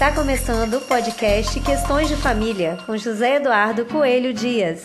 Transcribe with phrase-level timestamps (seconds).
[0.00, 4.82] Está começando o podcast Questões de Família com José Eduardo Coelho Dias.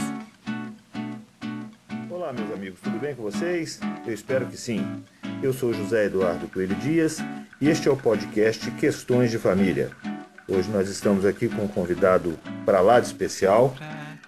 [2.10, 3.80] Olá, meus amigos, tudo bem com vocês?
[4.06, 4.86] Eu espero que sim.
[5.42, 7.20] Eu sou José Eduardo Coelho Dias
[7.62, 9.90] e este é o podcast Questões de Família.
[10.50, 13.74] Hoje nós estamos aqui com um convidado para lá de especial.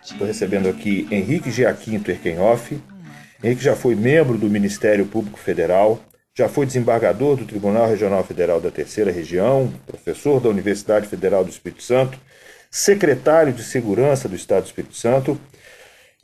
[0.02, 2.82] Estou recebendo aqui Henrique Giaquinto Erkenhoff.
[3.44, 6.02] Henrique já foi membro do Ministério Público Federal,
[6.38, 11.50] já foi desembargador do Tribunal Regional Federal da Terceira Região, professor da Universidade Federal do
[11.50, 12.20] Espírito Santo,
[12.70, 15.42] secretário de Segurança do Estado do Espírito Santo.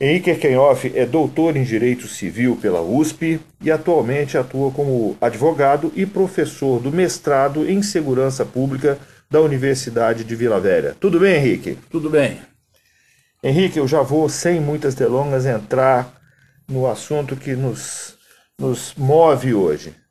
[0.00, 6.06] Henrique Erkenhoff é doutor em Direito Civil pela USP e atualmente atua como advogado e
[6.06, 8.96] professor do mestrado em Segurança Pública
[9.28, 10.94] da Universidade de Vila Velha.
[11.00, 11.76] Tudo bem, Henrique?
[11.90, 12.40] Tudo bem.
[13.42, 16.14] Henrique, eu já vou, sem muitas delongas, entrar
[16.68, 18.16] no assunto que nos,
[18.56, 20.03] nos move hoje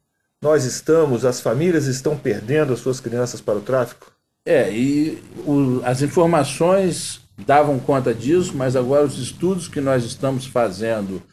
[0.43, 4.11] nós estamos, as famílias estão perdendo as suas crianças para o tráfico?
[4.45, 10.45] É, e o, as informações davam conta disso, mas agora os estudos que nós estamos
[10.45, 11.23] fazendo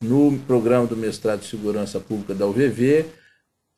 [0.00, 3.06] no programa do mestrado de segurança pública da UVV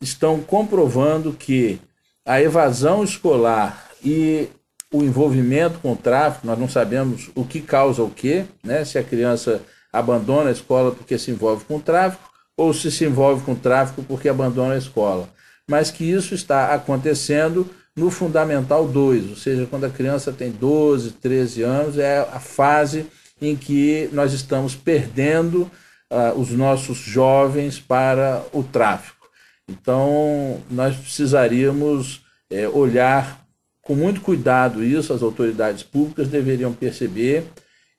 [0.02, 1.80] estão comprovando que
[2.22, 4.50] a evasão escolar e
[4.92, 8.84] o envolvimento com o tráfico, nós não sabemos o que causa o quê, né?
[8.84, 13.04] se a criança abandona a escola porque se envolve com o tráfico, ou se se
[13.04, 15.28] envolve com tráfico porque abandona a escola.
[15.68, 21.12] Mas que isso está acontecendo no Fundamental 2, ou seja, quando a criança tem 12,
[21.12, 23.06] 13 anos, é a fase
[23.40, 25.70] em que nós estamos perdendo
[26.10, 29.28] uh, os nossos jovens para o tráfico.
[29.68, 33.42] Então, nós precisaríamos é, olhar
[33.82, 37.44] com muito cuidado isso, as autoridades públicas deveriam perceber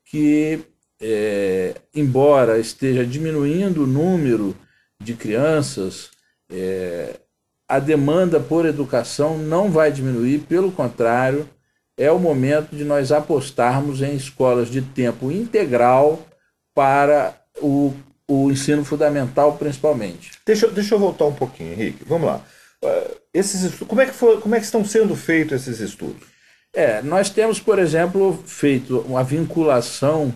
[0.06, 0.60] que
[1.06, 4.56] é, embora esteja diminuindo o número
[5.02, 6.10] de crianças,
[6.50, 7.20] é,
[7.68, 11.50] a demanda por educação não vai diminuir, pelo contrário,
[11.98, 16.26] é o momento de nós apostarmos em escolas de tempo integral
[16.74, 17.94] para o,
[18.26, 20.32] o ensino fundamental, principalmente.
[20.46, 22.06] Deixa, deixa eu voltar um pouquinho, Henrique.
[22.08, 22.42] Vamos lá.
[22.82, 26.28] Uh, esses, como, é que foi, como é que estão sendo feitos esses estudos?
[26.74, 30.34] É, nós temos, por exemplo, feito uma vinculação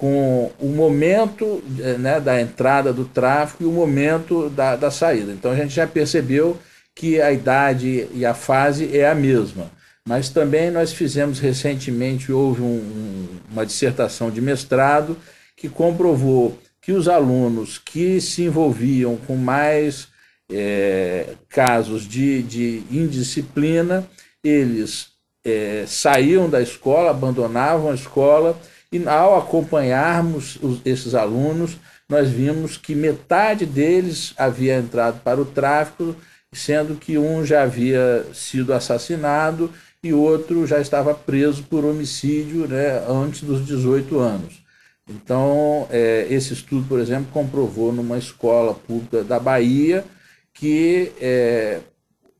[0.00, 1.62] com o momento
[1.98, 5.30] né, da entrada do tráfico e o momento da, da saída.
[5.30, 6.56] Então a gente já percebeu
[6.94, 9.70] que a idade e a fase é a mesma.
[10.08, 15.18] Mas também nós fizemos recentemente, houve um, uma dissertação de mestrado
[15.54, 20.08] que comprovou que os alunos que se envolviam com mais
[20.50, 24.08] é, casos de, de indisciplina,
[24.42, 25.08] eles
[25.44, 28.58] é, saíam da escola, abandonavam a escola
[28.92, 31.76] e ao acompanharmos os, esses alunos,
[32.08, 36.16] nós vimos que metade deles havia entrado para o tráfico,
[36.52, 39.70] sendo que um já havia sido assassinado
[40.02, 44.60] e outro já estava preso por homicídio né, antes dos 18 anos.
[45.08, 50.04] Então, é, esse estudo, por exemplo, comprovou numa escola pública da Bahia
[50.52, 51.80] que é,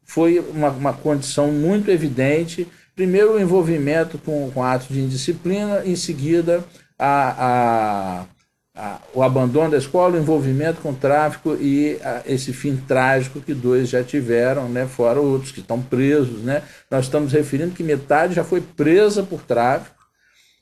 [0.04, 2.66] foi uma, uma condição muito evidente
[3.00, 6.62] Primeiro, o envolvimento com, com atos de indisciplina, em seguida,
[6.98, 8.24] a, a,
[8.76, 13.54] a, o abandono da escola, o envolvimento com o tráfico e esse fim trágico que
[13.54, 16.42] dois já tiveram, né, fora outros que estão presos.
[16.42, 16.62] Né?
[16.90, 19.96] Nós estamos referindo que metade já foi presa por tráfico,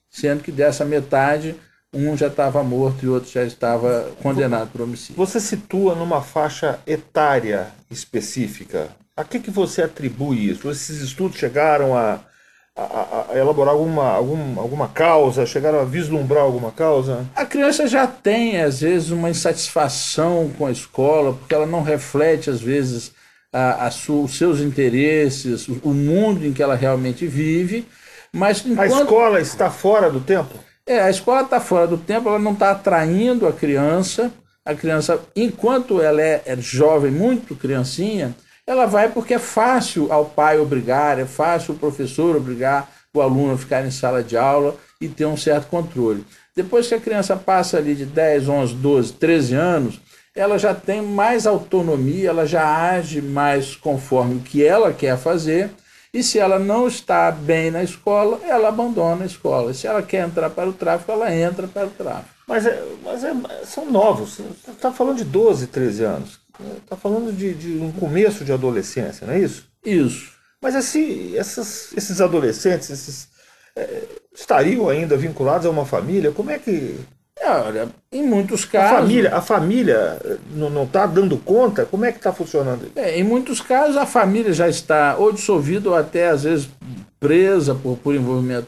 [0.09, 1.57] sendo que dessa metade
[1.93, 5.17] um já estava morto e outro já estava condenado por homicídio.
[5.17, 8.91] Você situa numa faixa etária específica.
[9.19, 10.71] A que, que você atribui isso?
[10.71, 12.21] Esses estudos chegaram a,
[12.77, 17.27] a, a, elaborar alguma, algum, alguma causa, chegaram a vislumbrar alguma causa?
[17.35, 22.49] A criança já tem, às vezes, uma insatisfação com a escola, porque ela não reflete,
[22.49, 23.11] às vezes,
[23.53, 27.89] a, a sua, os seus interesses, o mundo em que ela realmente vive.
[28.33, 28.93] Mas enquanto...
[28.93, 30.55] A escola está fora do tempo?
[30.87, 34.31] É, a escola está fora do tempo, ela não está atraindo a criança.
[34.65, 38.33] A criança, enquanto ela é, é jovem, muito criancinha,
[38.69, 43.55] ela vai porque é fácil ao pai obrigar, é fácil o professor obrigar o aluno
[43.55, 46.23] a ficar em sala de aula e ter um certo controle.
[46.55, 50.01] Depois que a criança passa ali de 10, 11, 12, 13 anos,
[50.37, 55.71] ela já tem mais autonomia, ela já age mais conforme o que ela quer fazer.
[56.13, 59.73] E se ela não está bem na escola, ela abandona a escola.
[59.73, 62.35] Se ela quer entrar para o tráfico, ela entra para o tráfico.
[62.47, 63.33] Mas, é, mas é,
[63.65, 64.35] são novos.
[64.35, 66.48] Você está falando de 12, 13 anos.
[66.83, 69.69] Está falando de, de, um começo de adolescência, não é isso?
[69.85, 70.33] Isso.
[70.61, 73.29] Mas assim, essas, esses adolescentes esses,
[73.77, 74.03] é,
[74.35, 76.33] estariam ainda vinculados a uma família?
[76.33, 76.99] Como é que.
[77.39, 78.97] É, olha, em muitos casos.
[78.97, 80.19] A família, a família
[80.51, 81.87] não está dando conta?
[81.87, 82.91] Como é que está funcionando?
[82.97, 86.69] É, em muitos casos, a família já está ou dissolvida ou até, às vezes,
[87.21, 88.67] presa por, por envolvimento.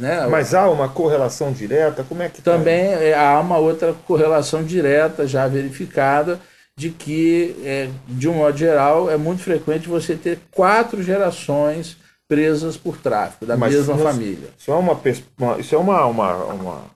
[0.00, 0.26] Né?
[0.28, 2.04] Mas há uma correlação direta?
[2.08, 6.40] Como é que tá Também tá há uma outra correlação direta já verificada
[6.76, 11.96] de que, é, de um modo geral, é muito frequente você ter quatro gerações
[12.28, 14.48] presas por tráfico, da Mas mesma família.
[14.58, 15.00] Isso é uma,
[15.58, 16.92] isso é uma, uma, uma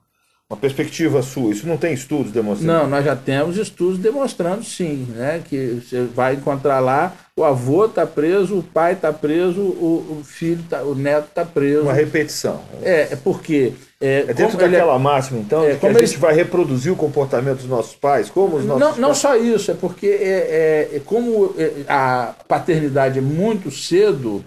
[0.48, 1.50] uma perspectiva sua.
[1.50, 2.72] Isso não tem estudos demonstrando?
[2.72, 5.42] Não, nós já temos estudos demonstrando sim, né?
[5.44, 10.24] Que você vai encontrar lá o avô está preso, o pai está preso, o, o,
[10.24, 11.82] filho, tá, o neto está preso.
[11.82, 12.62] Uma repetição.
[12.82, 13.74] É, é porque.
[14.00, 17.58] É, é dentro daquela é, máxima, então, é, que a gente vai reproduzir o comportamento
[17.58, 19.00] dos nossos pais, como os nossos Não, pais?
[19.00, 24.44] não só isso, é porque é, é, é como é, a paternidade é muito cedo,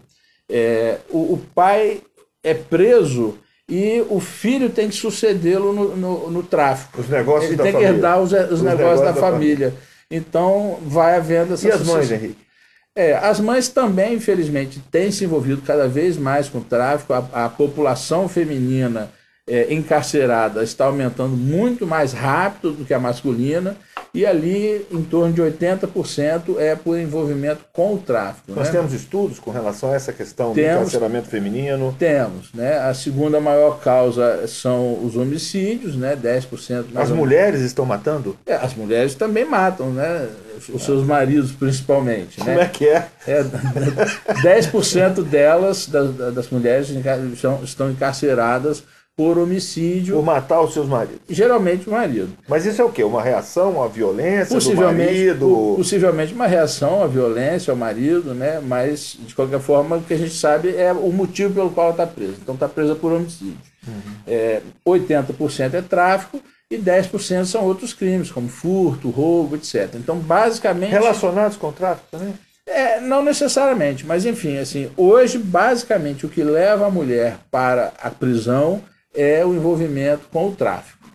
[1.10, 2.02] o, o pai
[2.44, 3.38] é preso
[3.68, 7.02] e o filho tem que sucedê-lo no, no, no, tráfico.
[7.02, 7.92] Os negócios Ele da tem família.
[7.92, 9.70] que herdar os, os, os negócios, negócios, da, da família.
[9.70, 9.74] família.
[10.10, 12.49] Então, vai havendo essa E as mães, Henrique?
[13.00, 17.14] É, as mães também, infelizmente, têm se envolvido cada vez mais com o tráfico.
[17.14, 19.10] A, a população feminina
[19.50, 23.76] é, encarcerada está aumentando muito mais rápido do que a masculina
[24.14, 28.52] e ali em torno de 80% é por envolvimento com o tráfico.
[28.54, 28.74] Nós né?
[28.74, 31.96] temos estudos com relação a essa questão temos, do encarceramento feminino?
[31.98, 32.52] Temos.
[32.54, 32.78] Né?
[32.78, 36.16] A segunda maior causa são os homicídios, né?
[36.16, 36.86] 10%.
[36.96, 38.38] As mulheres estão matando?
[38.46, 40.28] É, as mulheres também matam, né?
[40.74, 42.38] Os seus maridos, principalmente.
[42.38, 42.64] Como né?
[42.64, 43.08] é que é?
[43.28, 43.44] é
[44.44, 46.90] 10% delas, das, das mulheres,
[47.64, 48.84] estão encarceradas
[49.20, 50.16] por homicídio.
[50.16, 51.20] Por matar os seus maridos.
[51.28, 52.30] Geralmente o marido.
[52.48, 53.04] Mas isso é o quê?
[53.04, 55.74] Uma reação à violência do marido?
[55.76, 58.62] Possivelmente uma reação à violência ao marido, né?
[58.66, 61.96] Mas, de qualquer forma, o que a gente sabe é o motivo pelo qual ela
[61.96, 62.36] está presa.
[62.42, 63.58] Então está presa por homicídio.
[63.86, 63.94] Uhum.
[64.26, 69.96] É, 80% é tráfico e 10% são outros crimes, como furto, roubo, etc.
[69.96, 70.92] Então, basicamente.
[70.92, 72.34] Relacionados com tráfico também?
[72.66, 78.12] É, não necessariamente, mas enfim, assim, hoje basicamente o que leva a mulher para a
[78.12, 78.82] prisão
[79.14, 81.10] é o envolvimento com o tráfico.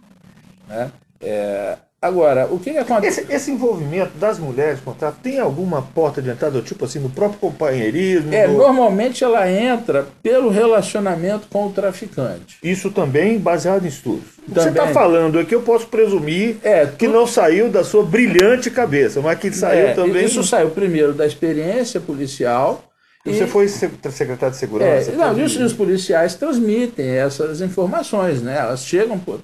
[0.68, 0.90] Né?
[1.20, 3.22] É, agora, o que, acontece?
[3.22, 6.98] Esse, esse, envolvimento das mulheres com o tráfico tem alguma porta de entrada, tipo assim,
[6.98, 8.32] no próprio companheirismo?
[8.34, 8.58] É, no...
[8.58, 12.58] normalmente ela entra pelo relacionamento com o traficante.
[12.62, 14.34] Isso também baseado em estudos.
[14.46, 17.82] O que você está falando é que eu posso presumir é, que não saiu da
[17.82, 20.24] sua brilhante cabeça, mas que saiu é, também.
[20.24, 22.84] Isso saiu primeiro da experiência policial
[23.24, 23.46] você e...
[23.46, 25.10] foi secretário de segurança?
[25.10, 28.58] É, não, e os, os, policiais transmitem essas informações, né?
[28.58, 29.40] Elas chegam por,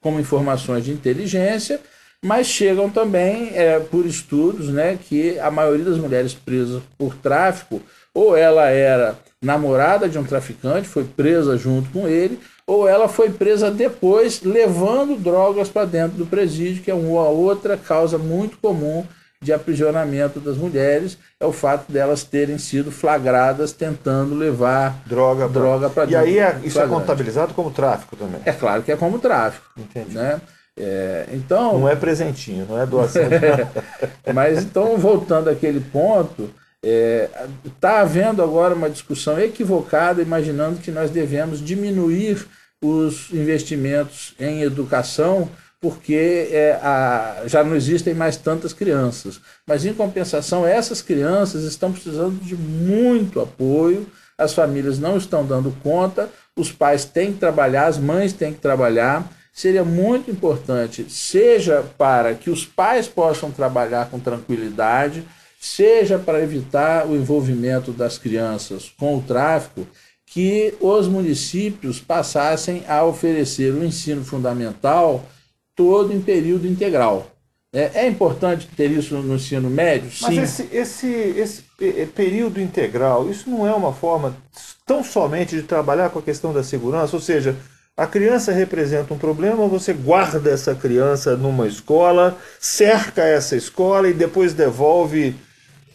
[0.00, 1.80] como informações de inteligência,
[2.24, 7.80] mas chegam também é, por estudos, né, que a maioria das mulheres presas por tráfico,
[8.12, 13.30] ou ela era namorada de um traficante, foi presa junto com ele, ou ela foi
[13.30, 19.06] presa depois, levando drogas para dentro do presídio, que é uma outra causa muito comum
[19.40, 25.88] de aprisionamento das mulheres é o fato delas terem sido flagradas tentando levar droga droga
[25.88, 26.28] para dentro.
[26.28, 28.40] E aí é, isso é contabilizado como tráfico também?
[28.44, 29.66] É claro que é como tráfico.
[29.76, 30.14] Entendi.
[30.14, 30.40] Né?
[30.76, 33.22] É, então, não é presentinho, não é doação.
[34.34, 36.50] Mas então, voltando àquele ponto,
[37.64, 42.46] está é, havendo agora uma discussão equivocada, imaginando que nós devemos diminuir
[42.82, 45.48] os investimentos em educação
[45.80, 49.40] porque é, a, já não existem mais tantas crianças.
[49.66, 55.74] Mas, em compensação, essas crianças estão precisando de muito apoio, as famílias não estão dando
[55.82, 59.28] conta, os pais têm que trabalhar, as mães têm que trabalhar.
[59.52, 65.24] Seria muito importante, seja para que os pais possam trabalhar com tranquilidade,
[65.60, 69.84] seja para evitar o envolvimento das crianças com o tráfico,
[70.24, 75.24] que os municípios passassem a oferecer o ensino fundamental
[75.78, 77.30] todo em período integral.
[77.72, 80.10] É, é importante ter isso no ensino médio?
[80.10, 80.24] Sim.
[80.24, 81.62] Mas esse, esse, esse
[82.16, 84.36] período integral, isso não é uma forma
[84.84, 87.14] tão somente de trabalhar com a questão da segurança?
[87.14, 87.54] Ou seja,
[87.96, 94.14] a criança representa um problema, você guarda essa criança numa escola, cerca essa escola e
[94.14, 95.36] depois devolve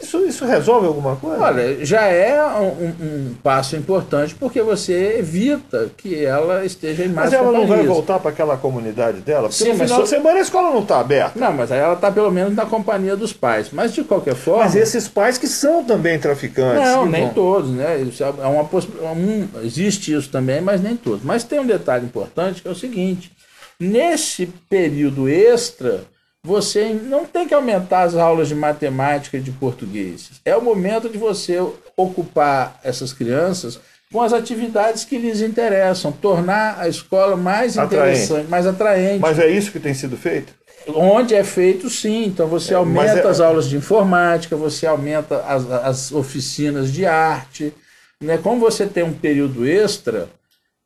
[0.03, 1.41] isso, isso resolve alguma coisa?
[1.41, 7.31] Olha, já é um, um, passo importante porque você evita que ela esteja em mais
[7.31, 9.49] Mas ela não vai voltar para aquela comunidade dela?
[9.49, 11.39] Porque Sim, no final de semana a escola não está aberta.
[11.39, 13.69] Não, mas aí ela está pelo menos na companhia dos pais.
[13.71, 14.63] Mas de qualquer forma.
[14.63, 16.83] Mas esses pais que são também traficantes.
[16.83, 17.33] Não, nem vão...
[17.33, 17.99] todos, né?
[18.01, 18.87] Isso é uma poss...
[18.87, 19.47] um...
[19.63, 21.23] Existe isso também, mas nem todos.
[21.23, 23.31] Mas tem um detalhe importante que é o seguinte:
[23.79, 26.01] nesse período extra
[26.45, 30.29] você não tem que aumentar as aulas de matemática e de português.
[30.43, 31.57] É o momento de você
[31.95, 33.79] ocupar essas crianças
[34.11, 38.23] com as atividades que lhes interessam, tornar a escola mais atraente.
[38.23, 39.19] interessante, mais atraente.
[39.19, 40.53] Mas é isso que tem sido feito?
[40.87, 42.25] Onde é feito, sim.
[42.25, 43.27] Então você é, aumenta é...
[43.27, 47.73] as aulas de informática, você aumenta as, as oficinas de arte,
[48.21, 48.37] Né?
[48.37, 50.29] Como você tem um período extra,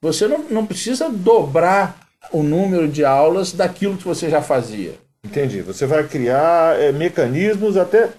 [0.02, 4.94] você não, não precisa dobrar o número de aulas daquilo que você já fazia.
[5.30, 5.62] Entendi.
[5.62, 8.10] Você vai criar é, mecanismos até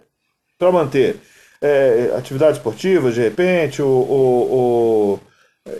[0.58, 1.16] para manter
[1.60, 5.20] é, atividades esportivas, de repente, ou, ou, ou,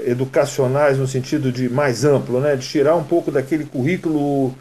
[0.06, 2.56] educacionais no sentido de mais amplo, né?
[2.56, 4.54] de tirar um pouco daquele currículo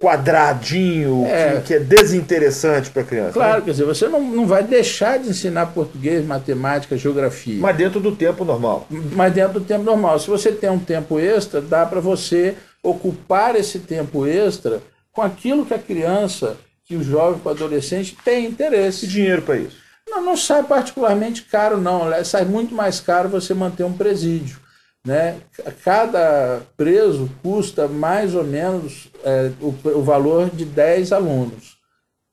[0.00, 1.56] quadradinho é.
[1.56, 3.32] Que, que, é desinteressante para a criança.
[3.32, 3.64] Claro, né?
[3.66, 7.60] quer dizer, você não, não vai deixar de ensinar português, matemática, geografia.
[7.60, 8.86] Mas dentro do tempo normal.
[8.90, 10.18] Mas dentro do tempo normal.
[10.18, 14.80] Se você tem um tempo extra, dá para você ocupar esse tempo extra
[15.12, 19.06] com aquilo que a criança, que o jovem, o adolescente tem interesse.
[19.06, 19.76] E dinheiro para isso?
[20.08, 22.02] Não, não sai particularmente caro, não.
[22.24, 24.58] Sai muito mais caro você manter um presídio.
[25.06, 25.40] Né?
[25.82, 31.78] Cada preso custa mais ou menos é, o, o, valor de 10 alunos.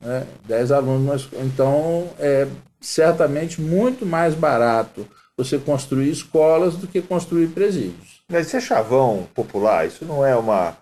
[0.02, 0.28] Né?
[0.48, 2.48] 10 alunos, então é
[2.82, 5.08] certamente muito mais barato
[5.38, 8.22] você construir escolas do que construir presídios.
[8.30, 10.76] Mas isso é chavão popular, isso não é uma,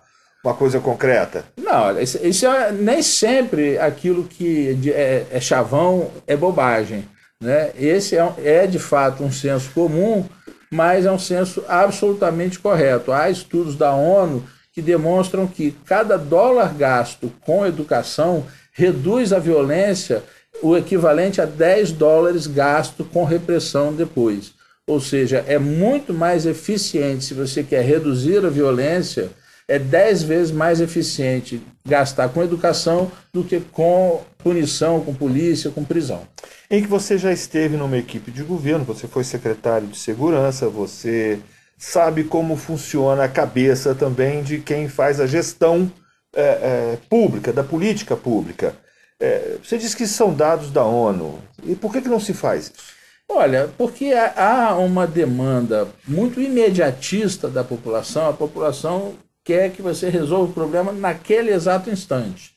[0.48, 1.44] uma coisa concreta?
[1.56, 7.08] Não, isso, isso é nem sempre aquilo que é, é chavão é bobagem.
[7.40, 7.70] Né?
[7.78, 10.26] Esse é, é de fato um senso comum
[10.70, 13.12] mas é um senso absolutamente correto.
[13.12, 20.22] Há estudos da ONU que demonstram que cada dólar gasto com educação reduz a violência
[20.62, 24.54] o equivalente a 10 dólares gasto com repressão depois.
[24.86, 29.30] Ou seja, é muito mais eficiente, se você quer reduzir a violência,
[29.68, 35.84] é 10 vezes mais eficiente gastar com educação do que com punição, com polícia, com
[35.84, 36.22] prisão
[36.70, 41.38] em que você já esteve numa equipe de governo, você foi secretário de segurança, você
[41.78, 45.90] sabe como funciona a cabeça também de quem faz a gestão
[46.34, 48.74] é, é, pública, da política pública.
[49.20, 51.38] É, você diz que são dados da ONU.
[51.64, 52.96] E por que, que não se faz isso?
[53.28, 59.14] Olha, porque há uma demanda muito imediatista da população, a população
[59.46, 62.50] quer que você resolva o problema naquele exato instante.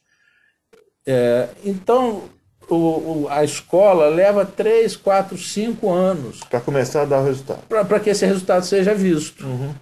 [1.07, 2.23] É, então,
[2.67, 6.39] o, o, a escola leva 3, 4, 5 anos.
[6.41, 7.61] Para começar a dar o resultado.
[7.67, 9.45] Para que esse resultado seja visto.
[9.45, 9.73] Uhum.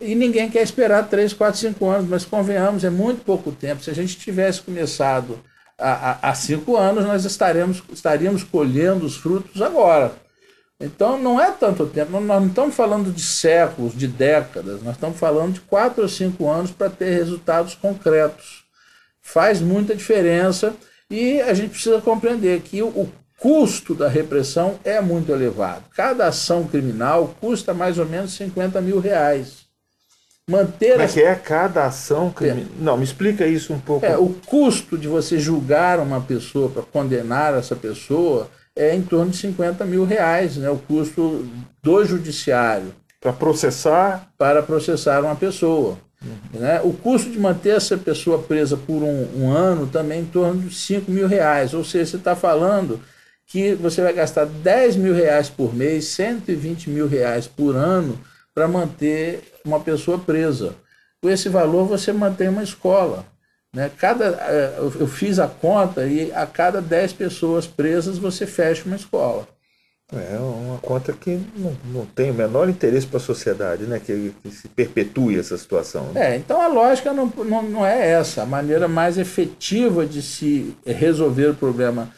[0.00, 3.84] E ninguém quer esperar 3, 4, 5 anos, mas convenhamos, é muito pouco tempo.
[3.84, 5.38] Se a gente tivesse começado
[5.78, 10.12] há, há cinco anos, nós estaremos, estaríamos colhendo os frutos agora.
[10.78, 15.18] Então não é tanto tempo, nós não estamos falando de séculos, de décadas, nós estamos
[15.18, 18.64] falando de quatro ou cinco anos para ter resultados concretos.
[19.22, 20.74] Faz muita diferença
[21.10, 25.84] e a gente precisa compreender que o custo da repressão é muito elevado.
[25.94, 29.66] Cada ação criminal custa mais ou menos 50 mil reais.
[30.48, 32.70] Manter Como é que é cada ação criminal?
[32.78, 32.82] É.
[32.82, 34.06] Não, me explica isso um pouco.
[34.06, 39.30] É, o custo de você julgar uma pessoa para condenar essa pessoa é em torno
[39.30, 40.68] de 50 mil reais, né?
[40.68, 41.48] o custo
[41.82, 42.94] do judiciário.
[43.20, 44.30] Para processar?
[44.36, 45.98] Para processar uma pessoa.
[46.22, 46.60] Uhum.
[46.60, 46.80] Né?
[46.84, 50.74] O custo de manter essa pessoa presa por um, um ano também em torno de
[50.74, 51.72] 5 mil reais.
[51.72, 53.00] Ou seja, você está falando
[53.46, 58.18] que você vai gastar 10 mil reais por mês, 120 mil reais por ano
[58.54, 60.74] para manter uma pessoa presa.
[61.22, 63.24] Com esse valor você mantém uma escola.
[63.76, 63.90] Né?
[63.98, 68.96] Cada, eh, eu fiz a conta e a cada 10 pessoas presas você fecha uma
[68.96, 69.46] escola.
[70.14, 74.00] É uma conta que não, não tem o menor interesse para a sociedade, né?
[74.02, 76.10] Que, que, se perpetue essa situação.
[76.14, 76.32] Né?
[76.32, 78.44] É, então a lógica não, não, não é essa.
[78.44, 82.08] A maneira mais efetiva de se resolver o problema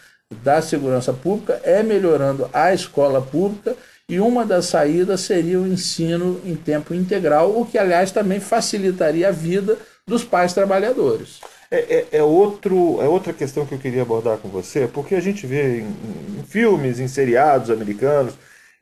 [0.45, 3.75] da segurança pública é melhorando a escola pública
[4.09, 9.29] e uma das saídas seria o ensino em tempo integral, o que, aliás, também facilitaria
[9.29, 9.77] a vida
[10.09, 11.41] dos pais trabalhadores.
[11.71, 15.21] É, é, é, outro, é outra questão que eu queria abordar com você, porque a
[15.21, 18.33] gente vê em, em filmes, em seriados americanos,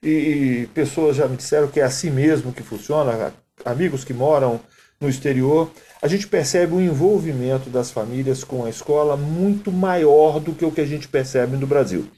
[0.00, 4.60] e, e, pessoas já me disseram que é assim mesmo que funciona, amigos que moram
[5.00, 5.68] no exterior,
[6.00, 10.70] a gente percebe um envolvimento das famílias com a escola muito maior do que o
[10.70, 12.08] que a gente percebe no Brasil.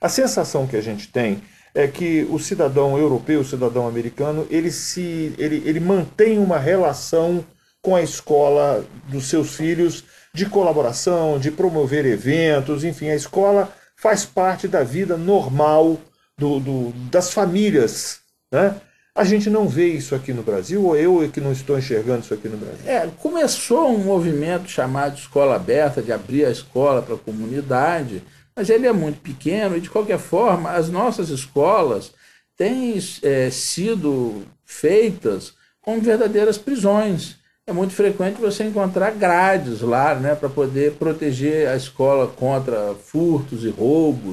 [0.00, 1.42] A sensação que a gente tem
[1.74, 7.44] é que o cidadão europeu, o cidadão americano, ele, se, ele, ele mantém uma relação
[7.82, 14.24] com a escola dos seus filhos, de colaboração, de promover eventos, enfim, a escola faz
[14.24, 15.98] parte da vida normal
[16.38, 18.20] do, do, das famílias.
[18.50, 18.74] Né?
[19.14, 22.20] A gente não vê isso aqui no Brasil, ou eu é que não estou enxergando
[22.20, 22.80] isso aqui no Brasil?
[22.86, 28.22] É, começou um movimento chamado Escola Aberta, de abrir a escola para a comunidade,
[28.56, 32.12] mas ele é muito pequeno e, de qualquer forma, as nossas escolas
[32.56, 40.34] têm é, sido feitas como verdadeiras prisões é muito frequente você encontrar grades lá, né,
[40.34, 44.32] para poder proteger a escola contra furtos e roubos.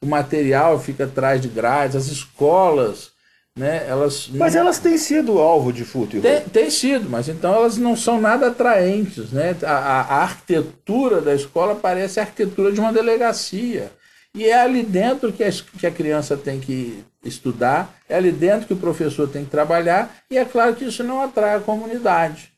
[0.00, 3.10] O material fica atrás de grades, as escolas
[3.58, 4.60] né, elas mas não...
[4.60, 8.46] elas têm sido alvo de furto tem, tem, sido, mas então elas não são nada
[8.46, 9.32] atraentes.
[9.32, 9.56] Né?
[9.64, 13.90] A, a, a, arquitetura da escola parece a arquitetura de uma delegacia.
[14.32, 18.68] E é ali dentro que a, que a criança tem que estudar, é ali dentro
[18.68, 22.52] que o professor tem que trabalhar, e é claro que isso não atrai a comunidade.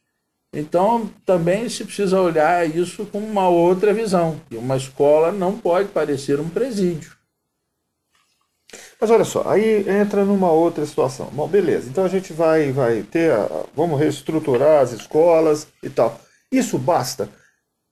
[0.53, 4.41] Então, também se precisa olhar isso com uma outra visão.
[4.51, 7.17] E uma escola não pode parecer um presídio.
[9.01, 11.27] Mas olha só, aí entra numa outra situação.
[11.33, 16.21] Bom, beleza, então a gente vai, vai ter, a, vamos reestruturar as escolas e tal.
[16.53, 17.29] Isso basta?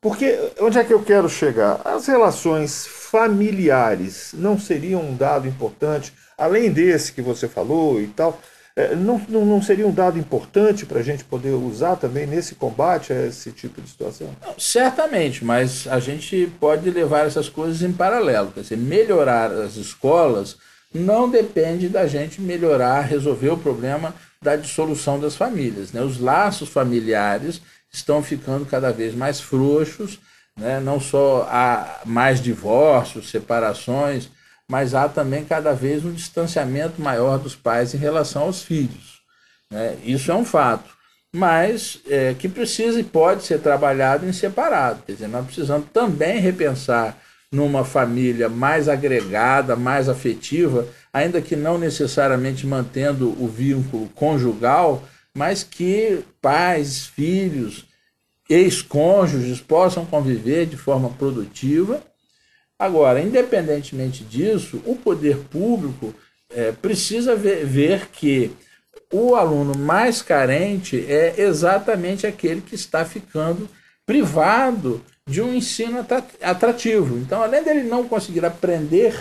[0.01, 1.81] Porque onde é que eu quero chegar?
[1.85, 8.39] As relações familiares não seriam um dado importante, além desse que você falou e tal,
[8.95, 13.13] não, não, não seria um dado importante para a gente poder usar também nesse combate
[13.13, 14.29] a esse tipo de situação?
[14.41, 18.53] Não, certamente, mas a gente pode levar essas coisas em paralelo.
[18.53, 20.57] Quer dizer, melhorar as escolas
[20.95, 25.93] não depende da gente melhorar, resolver o problema da dissolução das famílias.
[25.93, 26.01] Né?
[26.01, 27.61] Os laços familiares
[27.93, 30.21] estão ficando cada vez mais frouxos,
[30.57, 30.81] né?
[30.81, 34.31] não só há mais divórcios, separações,
[34.71, 39.23] mas há também cada vez um distanciamento maior dos pais em relação aos filhos.
[39.71, 39.97] Né?
[40.05, 40.91] Isso é um fato,
[41.33, 45.03] mas é, que precisa e pode ser trabalhado em separado.
[45.07, 47.17] Quer dizer, nós precisamos também repensar
[47.51, 55.03] numa família mais agregada, mais afetiva, ainda que não necessariamente mantendo o vínculo conjugal,
[55.35, 57.87] mas que pais, filhos,
[58.49, 62.03] ex-cônjuges possam conviver de forma produtiva.
[62.79, 66.15] Agora, independentemente disso, o poder público
[66.49, 68.53] é, precisa ver, ver que
[69.13, 73.69] o aluno mais carente é exatamente aquele que está ficando
[74.07, 76.07] privado de um ensino
[76.41, 77.19] atrativo.
[77.19, 79.15] Então, além dele não conseguir aprender,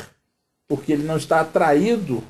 [0.67, 2.23] porque ele não está atraído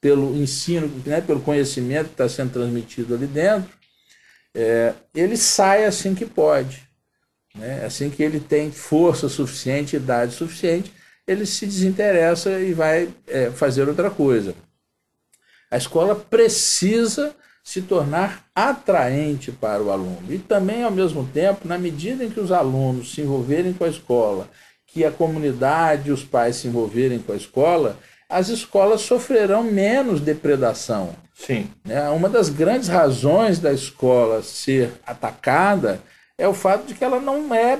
[0.00, 3.70] pelo ensino, né, pelo conhecimento que está sendo transmitido ali dentro,
[4.54, 6.85] é, ele sai assim que pode.
[7.56, 7.84] Né?
[7.84, 10.92] Assim que ele tem força suficiente, idade suficiente,
[11.26, 14.54] ele se desinteressa e vai é, fazer outra coisa.
[15.70, 20.22] A escola precisa se tornar atraente para o aluno.
[20.30, 23.88] E também, ao mesmo tempo, na medida em que os alunos se envolverem com a
[23.88, 24.48] escola,
[24.86, 31.14] que a comunidade os pais se envolverem com a escola, as escolas sofrerão menos depredação.
[31.34, 31.68] Sim.
[31.84, 32.08] Né?
[32.10, 36.00] Uma das grandes razões da escola ser atacada
[36.38, 37.78] é o fato de que ela não é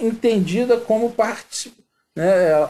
[0.00, 1.72] entendida como parte
[2.14, 2.68] né?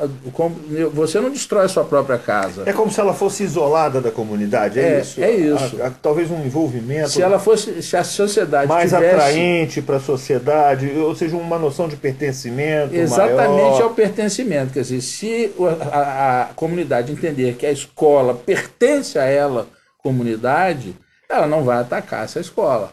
[0.93, 2.63] Você não destrói sua própria casa.
[2.65, 5.21] É como se ela fosse isolada da comunidade, é, é isso?
[5.21, 5.83] É isso.
[5.83, 7.11] A, a, talvez um envolvimento.
[7.11, 9.15] Se ela fosse, se a sociedade mais tivesse...
[9.15, 12.95] atraente para a sociedade, ou seja, uma noção de pertencimento.
[12.95, 13.83] Exatamente maior.
[13.83, 14.73] ao pertencimento.
[14.73, 15.53] Quer dizer, se
[15.91, 19.67] a, a comunidade entender que a escola pertence a ela,
[19.99, 20.95] comunidade,
[21.29, 22.93] ela não vai atacar essa escola.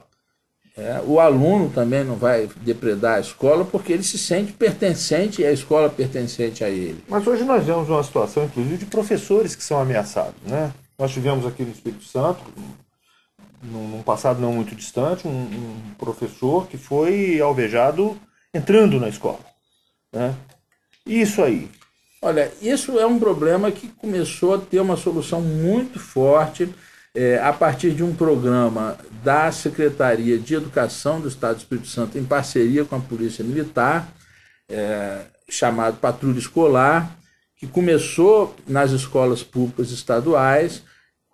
[0.80, 5.46] É, o aluno também não vai depredar a escola porque ele se sente pertencente e
[5.46, 7.04] a escola pertencente a ele.
[7.10, 10.42] Mas hoje nós vemos uma situação, inclusive, de professores que são ameaçados.
[10.46, 10.72] Né?
[10.98, 12.40] Nós tivemos aqui no Espírito Santo,
[13.62, 18.18] num passado não muito distante, um, um professor que foi alvejado
[18.54, 19.40] entrando na escola.
[20.14, 20.34] Né?
[21.06, 21.70] Isso aí.
[22.22, 26.74] Olha, isso é um problema que começou a ter uma solução muito forte
[27.20, 32.18] é, a partir de um programa da Secretaria de Educação do Estado do Espírito Santo,
[32.18, 34.08] em parceria com a Polícia Militar,
[34.70, 37.14] é, chamado Patrulha Escolar,
[37.58, 40.82] que começou nas escolas públicas estaduais,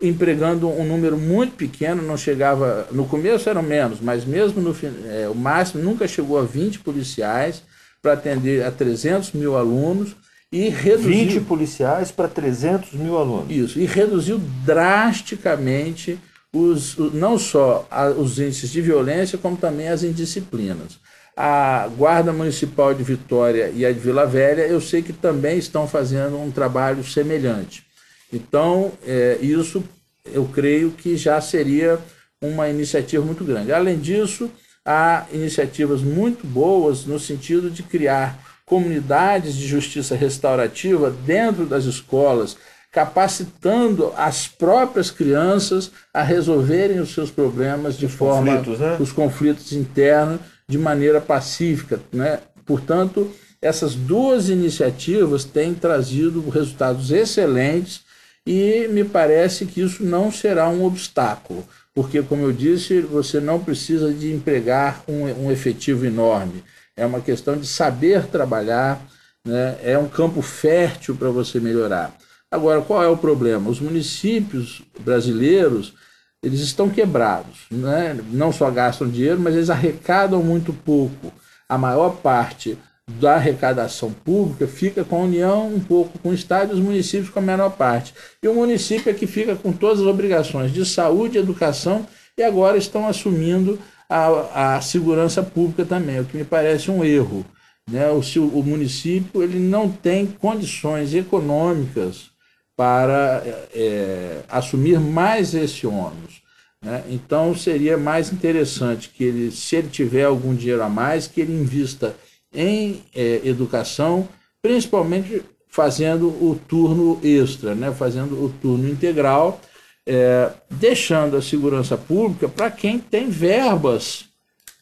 [0.02, 2.88] empregando um número muito pequeno, não chegava.
[2.92, 4.76] No começo eram menos, mas mesmo no
[5.08, 7.62] é, o máximo nunca chegou a 20 policiais
[8.02, 10.16] para atender a 300 mil alunos
[10.56, 13.54] e reduziu, 20 policiais para 300 mil alunos.
[13.54, 16.18] Isso, e reduziu drasticamente
[16.54, 17.86] os, não só
[18.18, 20.98] os índices de violência, como também as indisciplinas.
[21.36, 25.86] A Guarda Municipal de Vitória e a de Vila Velha, eu sei que também estão
[25.86, 27.84] fazendo um trabalho semelhante.
[28.32, 29.84] Então, é, isso
[30.32, 32.00] eu creio que já seria
[32.42, 33.74] uma iniciativa muito grande.
[33.74, 34.50] Além disso,
[34.86, 42.58] há iniciativas muito boas no sentido de criar comunidades de justiça restaurativa dentro das escolas,
[42.92, 48.98] capacitando as próprias crianças a resolverem os seus problemas de os forma conflitos, né?
[49.00, 52.40] os conflitos internos de maneira pacífica, né?
[52.66, 53.30] Portanto,
[53.62, 58.02] essas duas iniciativas têm trazido resultados excelentes
[58.48, 63.60] e me parece que isso não será um obstáculo, porque, como eu disse, você não
[63.60, 66.64] precisa de empregar um, um efetivo enorme
[66.96, 69.02] é uma questão de saber trabalhar,
[69.46, 69.78] né?
[69.84, 72.16] é um campo fértil para você melhorar.
[72.50, 73.70] Agora, qual é o problema?
[73.70, 75.94] Os municípios brasileiros
[76.42, 78.18] eles estão quebrados, né?
[78.32, 81.34] não só gastam dinheiro, mas eles arrecadam muito pouco.
[81.68, 82.78] A maior parte
[83.08, 87.30] da arrecadação pública fica com a União um pouco, com o Estado e os municípios
[87.30, 88.14] com a menor parte.
[88.42, 92.06] E o município é que fica com todas as obrigações de saúde, educação
[92.38, 93.80] e agora estão assumindo
[94.10, 97.46] a, segurança pública também, o que me parece um erro.
[97.90, 98.10] Né?
[98.10, 102.32] O, o município ele não tem condições econômicas
[102.76, 106.42] para é, assumir mais esse ônus.
[106.82, 107.04] Né?
[107.10, 111.54] Então seria mais interessante que ele, se ele tiver algum dinheiro a mais, que ele
[111.54, 112.16] invista
[112.54, 114.28] em é, educação,
[114.62, 117.92] principalmente fazendo o turno extra, né?
[117.92, 119.60] fazendo o turno integral,
[120.06, 124.26] é, deixando a segurança pública para quem tem verbas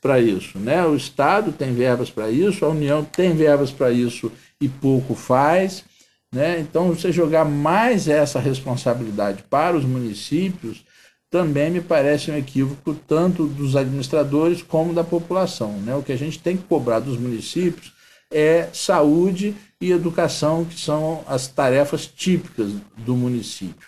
[0.02, 0.60] para isso.
[0.60, 0.86] Né?
[0.86, 5.86] O Estado tem verbas para isso, a União tem verbas para isso e pouco faz.
[6.32, 6.60] Né?
[6.60, 10.84] Então, você jogar mais essa responsabilidade para os municípios
[11.30, 15.72] também me parece um equívoco tanto dos administradores como da população.
[15.80, 15.96] Né?
[15.96, 17.94] O que a gente tem que cobrar dos municípios
[18.32, 23.88] é saúde e educação, que são as tarefas típicas do município.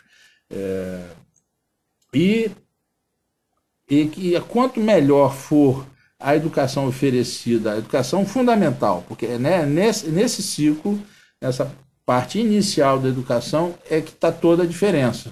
[0.50, 1.02] É...
[2.16, 2.50] E,
[3.90, 5.86] e que quanto melhor for
[6.20, 11.00] a educação oferecida, a educação fundamental, porque né, nesse, nesse ciclo,
[11.42, 11.72] nessa
[12.06, 15.32] parte inicial da educação é que está toda a diferença.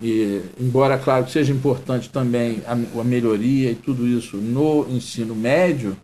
[0.00, 5.96] E, embora, claro, seja importante também a, a melhoria e tudo isso no ensino médio,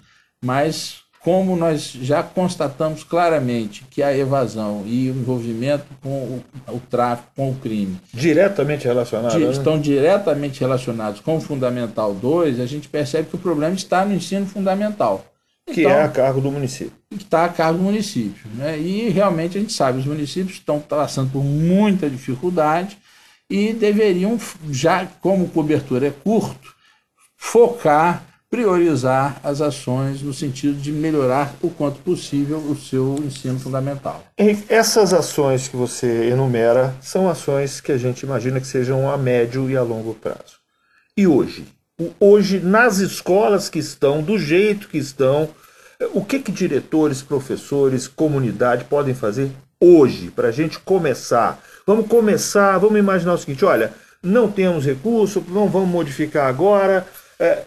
[0.43, 6.81] mas como nós já constatamos claramente que a evasão e o envolvimento com o, o
[6.81, 8.01] tráfico, com o crime.
[8.15, 9.37] Diretamente relacionados.
[9.37, 9.51] Di, né?
[9.51, 14.15] Estão diretamente relacionados com o Fundamental 2, a gente percebe que o problema está no
[14.15, 15.25] ensino fundamental
[15.73, 16.93] que então, é a cargo do município.
[17.11, 18.49] Que está a cargo do município.
[18.55, 18.79] Né?
[18.79, 22.99] E realmente a gente sabe, os municípios estão passando por muita dificuldade
[23.51, 24.39] e deveriam,
[24.71, 26.75] já como cobertura é curto,
[27.37, 34.25] focar, priorizar as ações no sentido de melhorar o quanto possível o seu ensino fundamental.
[34.69, 39.69] Essas ações que você enumera são ações que a gente imagina que sejam a médio
[39.71, 40.59] e a longo prazo.
[41.17, 41.67] E hoje,
[42.19, 45.49] hoje nas escolas que estão, do jeito que estão,
[46.15, 51.61] o que, que diretores, professores, comunidade podem fazer hoje para a gente começar?
[51.87, 57.07] Vamos começar, vamos imaginar o seguinte: olha, não temos recurso, não vamos modificar agora.
[57.39, 57.65] É,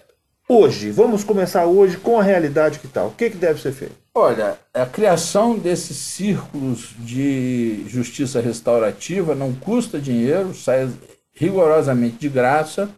[0.52, 3.06] hoje, vamos começar hoje com a realidade que está.
[3.06, 3.96] O que, que deve ser feito?
[4.14, 10.90] Olha, a criação desses círculos de justiça restaurativa não custa dinheiro, sai
[11.34, 12.90] rigorosamente de graça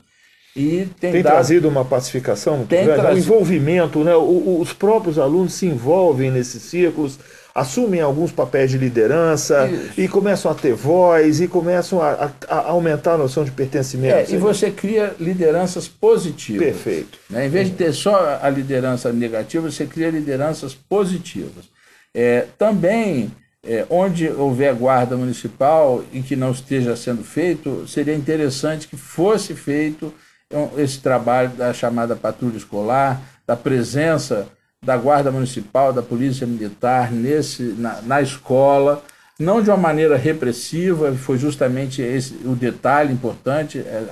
[0.55, 1.33] e tem, tem dado...
[1.33, 3.13] trazido uma pacificação grande, trazido...
[3.13, 4.15] um envolvimento, né?
[4.15, 7.19] os próprios alunos se envolvem nesses círculos,
[7.53, 10.01] assumem alguns papéis de liderança Isso.
[10.01, 14.31] e começam a ter voz e começam a, a, a aumentar a noção de pertencimento.
[14.31, 16.65] É, e você cria lideranças positivas.
[16.65, 17.19] Perfeito.
[17.29, 17.45] Né?
[17.45, 21.65] Em vez de ter só a liderança negativa, você cria lideranças positivas.
[22.13, 23.31] É, também,
[23.63, 29.53] é, onde houver guarda municipal e que não esteja sendo feito, seria interessante que fosse
[29.53, 30.13] feito
[30.53, 34.47] então, esse trabalho da chamada patrulha escolar, da presença
[34.83, 39.03] da Guarda Municipal, da Polícia Militar nesse, na, na escola,
[39.39, 43.79] não de uma maneira repressiva, foi justamente esse o detalhe importante.
[43.79, 44.05] É,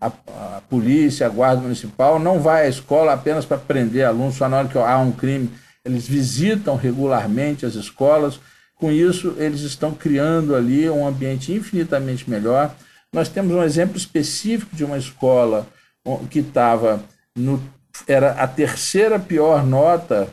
[0.00, 4.34] a, a, a, polícia, a Guarda Municipal não vai à escola apenas para prender alunos,
[4.34, 5.50] só na hora que há um crime.
[5.84, 8.40] Eles visitam regularmente as escolas.
[8.76, 12.74] Com isso, eles estão criando ali um ambiente infinitamente melhor
[13.14, 15.66] nós temos um exemplo específico de uma escola
[16.30, 17.04] que estava
[17.36, 17.62] no
[18.06, 20.28] era a terceira pior nota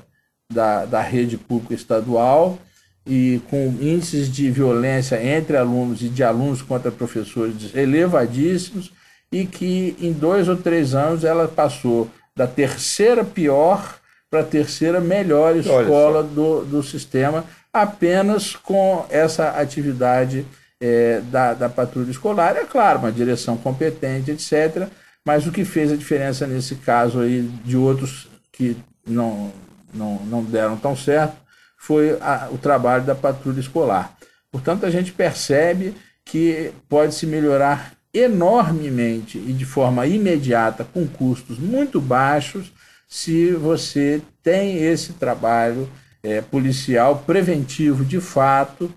[0.52, 2.58] da, da rede pública estadual
[3.06, 8.92] e com índices de violência entre alunos e de alunos contra professores elevadíssimos
[9.32, 15.00] e que em dois ou três anos ela passou da terceira pior para a terceira
[15.00, 20.46] melhor escola do, do sistema apenas com essa atividade
[20.82, 24.88] é, da, da patrulha escolar, é claro, uma direção competente, etc.
[25.26, 29.52] Mas o que fez a diferença nesse caso aí de outros que não,
[29.94, 31.36] não, não deram tão certo
[31.78, 34.18] foi a, o trabalho da patrulha escolar.
[34.52, 35.94] Portanto, a gente percebe
[36.26, 42.72] que pode se melhorar enormemente e de forma imediata, com custos muito baixos,
[43.08, 45.90] se você tem esse trabalho
[46.22, 48.94] é, policial preventivo de fato,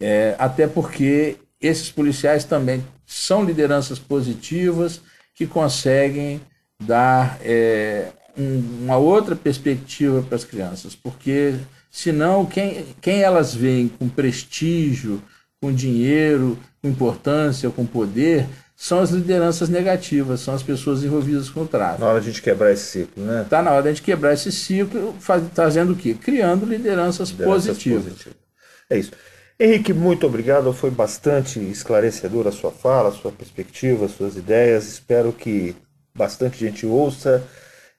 [0.00, 5.00] é, até porque esses policiais também são lideranças positivas
[5.34, 6.40] que conseguem
[6.82, 11.54] dar é, um, uma outra perspectiva para as crianças, porque
[11.90, 15.22] senão quem, quem elas veem com prestígio,
[15.60, 21.60] com dinheiro, com importância, com poder, são as lideranças negativas, são as pessoas envolvidas com
[21.60, 22.00] o tráfico.
[22.00, 23.42] Na hora de a gente quebrar esse ciclo, né?
[23.42, 26.14] Está na hora de a gente quebrar esse ciclo, faz, trazendo o quê?
[26.14, 28.04] Criando lideranças, lideranças positivas.
[28.04, 28.36] positivas.
[28.90, 29.12] É isso.
[29.64, 30.72] Henrique, muito obrigado.
[30.72, 34.88] Foi bastante esclarecedora a sua fala, a sua perspectiva, as suas ideias.
[34.88, 35.76] Espero que
[36.12, 37.44] bastante gente ouça.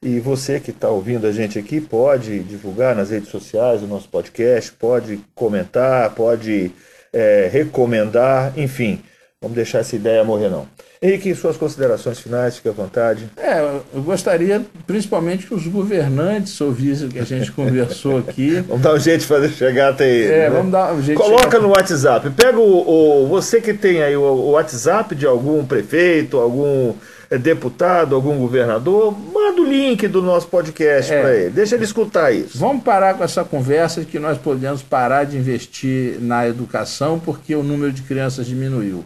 [0.02, 4.10] E você que está ouvindo a gente aqui pode divulgar nas redes sociais o nosso
[4.10, 6.69] podcast, pode comentar, pode
[7.13, 9.02] é, recomendar, enfim.
[9.43, 10.65] Vamos deixar essa ideia morrer, não.
[11.01, 13.29] Henrique, suas considerações finais, fique à vontade.
[13.36, 13.60] É,
[13.93, 18.63] eu gostaria principalmente que os governantes ouvissem o que a gente conversou aqui.
[18.65, 20.32] vamos dar um jeito de fazer chegar até ele.
[20.32, 20.49] É, né?
[20.49, 22.29] vamos dar um jeito Coloca no WhatsApp.
[22.29, 26.93] Pega o, o, você que tem aí o, o WhatsApp de algum prefeito, algum
[27.29, 31.49] é, deputado, algum governador, manda o link do nosso podcast é, para ele.
[31.49, 32.58] Deixa ele escutar isso.
[32.58, 37.53] Vamos parar com essa conversa de que nós podemos parar de investir na educação porque
[37.53, 39.03] o número de crianças diminuiu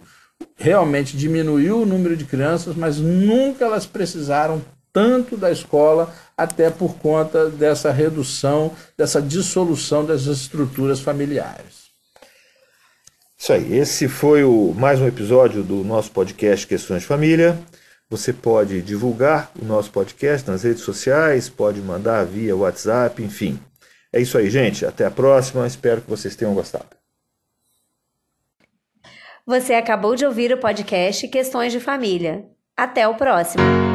[0.57, 6.95] realmente diminuiu o número de crianças, mas nunca elas precisaram tanto da escola, até por
[6.95, 11.87] conta dessa redução, dessa dissolução das estruturas familiares.
[13.37, 17.59] Isso aí, esse foi o, mais um episódio do nosso podcast Questões de Família.
[18.09, 23.59] Você pode divulgar o nosso podcast nas redes sociais, pode mandar via WhatsApp, enfim.
[24.11, 24.83] É isso aí, gente.
[24.83, 25.67] Até a próxima.
[25.67, 26.96] Espero que vocês tenham gostado.
[29.47, 32.49] Você acabou de ouvir o podcast Questões de Família.
[32.75, 33.86] Até o próximo!